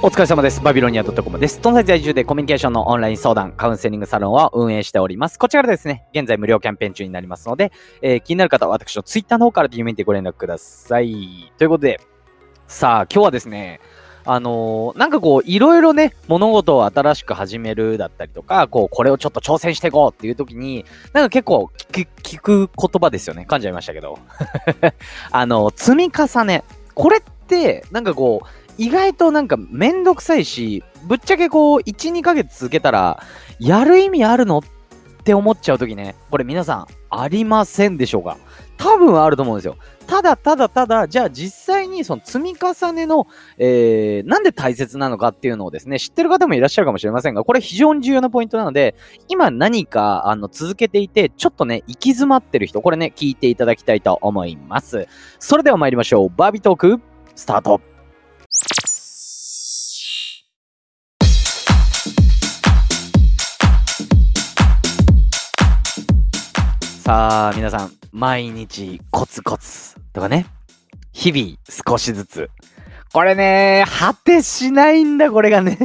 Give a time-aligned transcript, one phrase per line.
[0.00, 0.60] お疲れ様です。
[0.62, 1.58] バビロニア .com です。
[1.58, 5.40] 東西在住でコミュニケーションのオンライン相談、カウンセリングサロンを運営しております。
[5.40, 11.52] こちらですね、現在無料キャンペーン中になりますので、えー気になる方は私のツイッターの方から DM にご連絡ください。
[11.58, 12.00] ということで、
[12.68, 13.80] さあ、今日はですね、
[14.24, 23.46] あのーなんかこう、いろいろね、物事を新しく始めるだったりとか、こう、これをちょっと挑戦していこうっていう時に、なんか結構聞く、聞く言葉ですよね。
[23.50, 24.20] 噛んじゃいましたけど。
[25.32, 26.62] あの、積み重ね。
[26.94, 28.46] これって、なんかこう、
[28.78, 33.22] 意外となんかめんどくさいし、ぶっちゃけこう、1、2ヶ月続けたら、
[33.58, 34.62] やる意味あるのっ
[35.24, 38.38] て思っちゃうときね、これ皆さん、ありませんでしょうか？
[38.76, 39.76] 多分あると思うんですよ。
[40.06, 43.26] ただただただ、じゃあ実際にその積み重ねの、
[43.58, 48.94] えー、なんで大切なのかっていうのをですね、知ってる方もいらっしゃるかもしれませんが、これ非常に重要なポイントなので、
[49.26, 55.08] 今何か、あの、続けていて、ちょっとね、行き詰まってる人、これね、聞いていただきたいと思います。
[55.40, 56.30] それでは参りましょう。
[56.36, 57.00] バービートーク、
[57.34, 57.80] スタート
[67.08, 70.44] さあ、皆さん、毎日コツコツとかね、
[71.10, 72.50] 日々少しずつ。
[73.14, 75.78] これね、果てしないんだ、これがね。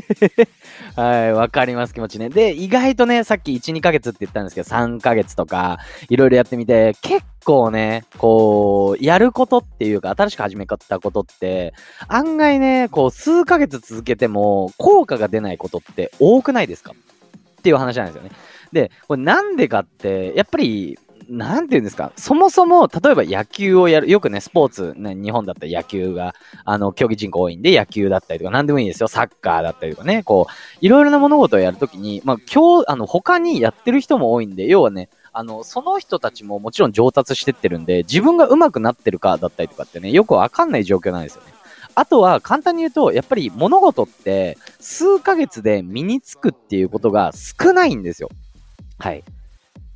[0.97, 2.27] はい、わかります、気持ちね。
[2.27, 11.73] で、意外とね、さっき1、2ヶ月って言ったんですけど、3ヶ月とか、いろいろやってみて、結構ね、こう、やることっていうか、新しく始めたことって、
[12.09, 16.91] 案外ね、こう、数ヶ月続けても、効果が出ないことって多くないですか？
[16.91, 18.31] っていう話なんですよね。
[18.73, 41.53] で、これなんでかって、やっぱり、なんていうんですか、そもそも、例えば野球をやる、よくね、スポーツ、ね、日本だったら野球が、あの、競技人口多いんで、野球だったりとか、なんでもいいですよ、サッカーだったりとかね、こう、いろいろな物事をやるときに、まあ、今日、あの、他にやってる人も多いんで、要はね、あの、その人たちももちろん上達してってるんで、自分が上手くなってるかだったりとかってね、よくわかんない状況なんですよね。
[41.95, 48.29] あとは、簡単に言うと、やっぱり物事って、数ヶ月で身につくっていうことが少ないんですよ。
[48.99, 49.23] はい。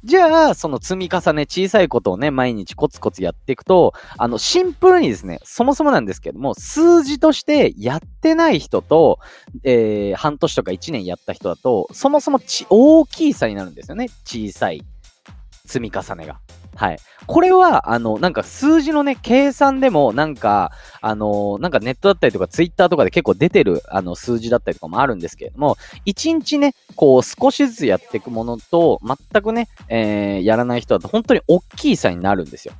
[0.07, 9.19] じゃあ、その積み重ね、小さいことをね、毎日コツコツやっていくと、あの、シンプルにですね、そもそもなんですけども、数字としてやってない人と、
[9.65, 14.07] えー、半年とか1年やった人だと、そもそもち大きい差になるんですよね。
[14.23, 14.81] 小さい
[15.65, 16.39] 積み重ねが。
[16.77, 16.99] はい。
[17.25, 20.71] これは、あの、なんか数字のね、計算でも、なんか、
[21.01, 32.75] あの、なんかネットだったりとか、ツイッターとかで結構出てる、あの、数字だったりとかもあるんですけれども、一日ね、こう、少しずつやっていくものと、全くね、えー、やらない人だと、本当に大きい差になるんですよ。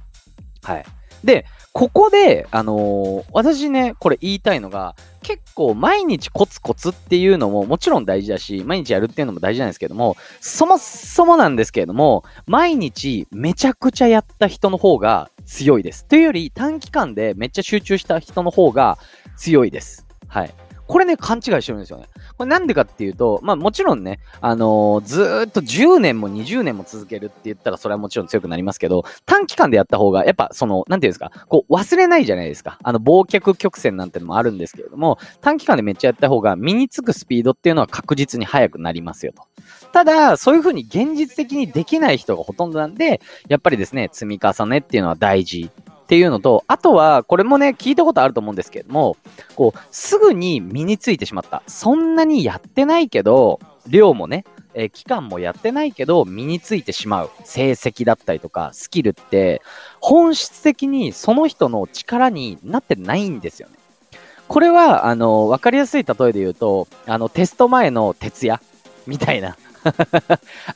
[0.61, 0.85] はい。
[1.27, 16.05] で、ここで、あのー私ね、これ言いたいのが、結構毎日コツコツっていうのももちろん大事だし、毎日やるっていうのも大事なんですけども、そもそもなんですけれども、毎日めちゃくちゃやった人の方が強いです。
[16.05, 18.97] というより、短期間でめっちゃ集中した人の方が
[19.35, 20.07] 強いです。
[20.29, 20.66] はい。
[20.87, 22.05] これね、勘違いしてるんですよね。
[22.37, 32.79] これなんでかっていうと、まあもちろんね、あのーずっと10年も20年も続けるって言ったらそれはもちろん強くなりますけど、短期間でやった方が、やっぱその、なんていうんですか、こう忘れないじゃないですか。
[32.83, 39.43] あの、忘却曲線なんてのもあるんですけれども、短期間でめっちゃやった方が身につくスピードっていうのは確実に速くなりますよと。
[39.91, 45.69] ただ、そういう風に現実的にできない人がほとんどなんで、やっぱりですね、積み重ねっていうのは大事。
[46.07, 49.17] っていうのと、あとは、これもね、聞いたことあると思うんですけれども、
[49.55, 51.61] こう、すぐに身についてしまった。
[51.67, 59.61] そんなにやってないけど、量もね、えー期間もやってないけど、身についてしまう成績だったりとか、スキルって、
[59.99, 63.75] 本質的にその人の力になってないんですよね。
[64.47, 68.61] これは、あの、わかりやすい例えで言うと、あの、テスト前の徹夜
[69.07, 69.57] みたいな。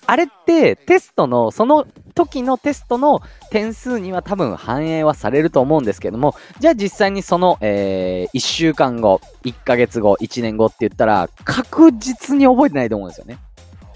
[0.05, 1.85] あれって、テストの、その
[2.15, 13.37] 時のテストの点数には多分反映はされると思うんですけども、じゃあ実際にその、えー、1週間後、1ヶ月後、1年後って言ったら、確実に覚えてないと思うんですよね。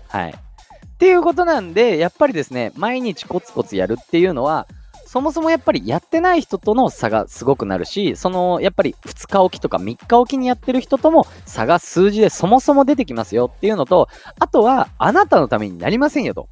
[0.07, 0.31] はい。
[0.31, 4.67] っていうことなんで、やっぱりですね、毎日コツコツやるっていうのは、
[5.15, 14.09] そもそもやっぱりやってない人との差がすごくなるし、そのやっぱり2日おきとか3日おきにやってる人とも差が数字でそもそも出てきますよっていうのと、
[14.39, 16.49] あとはあなたのためになりませんよと。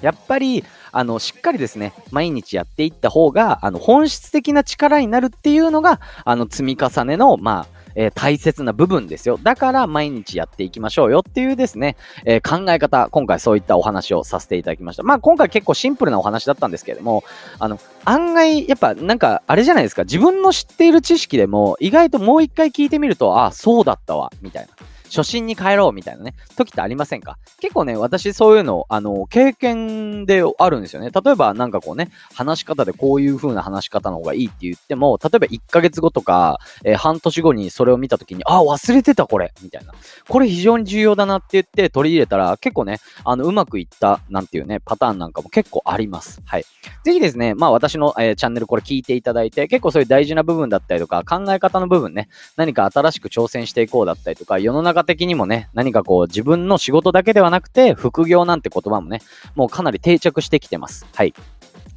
[0.00, 9.38] やっぱり、あの、しっかりですね、毎日やっていった方が、あの、本質的な力になるっていうのが、あの、積み重ねの、まあ、えー大切な部分ですよ。
[9.42, 15.02] だから毎日やっていきましょうよっていうですね、えー考え方、今回そういったお話をさせていただきました。
[15.02, 17.24] まあ今回結構シンプルなお話だったんですけれども、
[17.58, 24.89] あの、案外、やっぱなんかあれじゃないですか、自分の知っている知識でも意外ともう一回聞いてみると、あ、そうだったわ、みたいな。
[25.10, 27.36] 初心に帰ろうみたいなね、時ってありませんか？
[27.60, 31.10] 結構ね、私そういうの、あの、経験であるんですよね。
[31.10, 39.92] 例えばなんかこうね、話し方でこういう風な話し方の方がいいって言っても、例えば1ヶ月後とか、えー、半年後にそれを見た時に、あ、忘れてたこれみたいな。
[40.28, 46.40] これ非常に重要だなって言って取り入れたら、結構ね、あの、うまくいった、なんていうね、パターンなんかも結構あります。
[46.44, 46.64] はい。
[47.04, 59.20] ぜひですね、まあ私の、えー、チャンネルこれ聞いていただいて、結構そういう大事な部分だったりとか、考え方の部分ね、何か新しく挑戦していこうだったりとか、世の中的にもね、何かこう自分の仕事だけではなくて、副業なんて言葉もね、
[59.54, 61.06] もうかなり定着してきてます。
[61.14, 61.34] はい。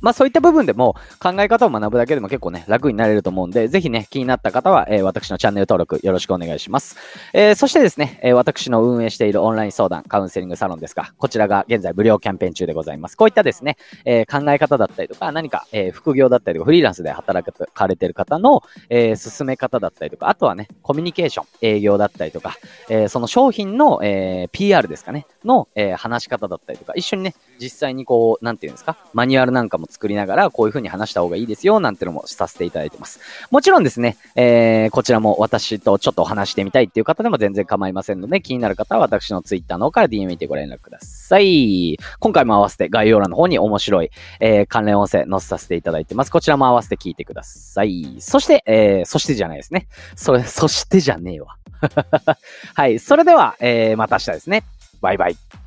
[0.03, 6.97] まあそういった部分でも考え方を学ぶだけでも結構ね、楽になれると思うんで、ぜひね、気になった方は、えー、私のチャンネル登録よろしくお願いします。
[7.31, 13.15] えー、そしてですね、えー、私の運営しているオンライン相談、カウンセリングサロンですが、こちらが現在無料キャンペーン中でございます。
[13.15, 22.57] こういったですね、え考え方だったりとか、何か、え副業だったりとか、フリーランスで働かれてる方の、え進め方だったりとか、あとはね、コミュニケーション、営業だったりとか、
[22.89, 33.19] えその商品の、え PR ですかね、の、え話し方だったりとか、一緒にね、実際にこう、なんていうんですか、マニュアルなんかも作りながら、こういう風に話した方がいいですよ、なんてのもさせていただいてます。
[33.51, 41.97] もちろんですね、えー、こちらも私とちょっとお話してみたいっていう方でも全然構いませんので、気になる方は私の Twitter の方から DM 見てご連絡ください。
[42.19, 44.09] 今回も合わせて概要欄の方に面白い、
[44.39, 46.31] えー、関連音声載せさせていただいてます。
[46.31, 48.17] こちらも合わせて聞いてください。
[48.19, 49.87] そして、えー、そしてじゃないですね。
[50.15, 51.55] それ、そしてじゃねえわ。
[52.75, 52.99] はい。
[52.99, 54.63] それでは、えー、また明日ですね。
[55.01, 55.62] バイバイ。